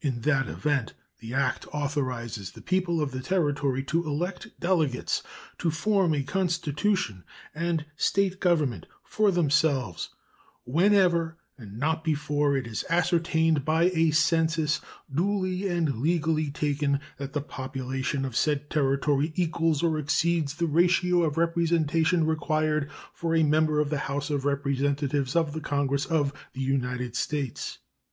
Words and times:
In 0.00 0.22
that 0.22 0.48
event 0.48 0.94
the 1.20 1.32
act 1.32 1.64
authorizes 1.72 2.50
the 2.50 2.60
people 2.60 3.00
of 3.00 3.12
the 3.12 3.20
Territory 3.20 3.84
to 3.84 4.04
elect 4.04 4.48
delegates 4.58 5.22
to 5.58 5.70
form 5.70 6.12
a 6.12 6.24
constitution 6.24 7.22
and 7.54 7.84
State 7.96 8.40
government 8.40 8.86
for 9.04 9.30
themselves 9.30 10.08
"whenever, 10.64 11.36
and 11.56 11.78
not 11.78 12.02
before, 12.02 12.56
it 12.56 12.66
is 12.66 12.84
ascertained 12.90 13.64
by 13.64 13.92
a 13.94 14.10
census, 14.10 14.80
duly 15.14 15.68
and 15.68 16.00
legally 16.00 16.50
taken, 16.50 16.98
that 17.18 17.32
the 17.32 17.40
population 17.40 18.24
of 18.24 18.34
said 18.34 18.70
Territory 18.70 19.32
equals 19.36 19.84
or 19.84 20.00
exceeds 20.00 20.56
the 20.56 20.66
ratio 20.66 21.22
of 21.22 21.36
representation 21.38 22.26
required 22.26 22.90
for 23.14 23.36
a 23.36 23.44
member 23.44 23.78
of 23.78 23.88
the 23.88 23.98
House 24.10 24.30
of 24.30 24.44
Representatives 24.44 25.36
of 25.36 25.52
the 25.52 25.60
Congress 25.60 26.06
of 26.06 26.32
the 26.54 26.60
United 26.60 27.14
States." 27.14 27.78